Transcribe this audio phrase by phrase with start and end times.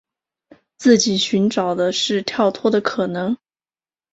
[0.79, 3.37] 自己寻找的是跳脱的可能